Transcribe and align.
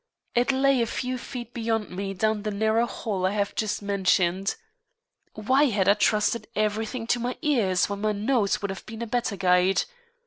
It 0.33 0.51
lay 0.51 0.81
a 0.81 0.87
few 0.87 1.19
feet 1.19 1.53
beyond 1.53 1.91
me 1.91 2.15
down 2.15 2.41
the 2.41 2.49
narrow 2.49 2.87
hall 2.87 3.23
I 3.23 3.33
have 3.33 3.53
just 3.53 3.83
mentioned. 3.83 4.55
Why 5.35 5.65
had 5.65 5.87
I 5.87 5.93
trusted 5.93 6.47
everything 6.55 7.05
to 7.05 7.19
my 7.19 7.37
ears 7.43 7.87
when 7.87 8.01
my 8.01 8.11
nose 8.13 8.63
would 8.63 8.71
have 8.71 8.87
been 8.87 9.03
a 9.03 9.05
better 9.05 9.35
guide? 9.35 9.83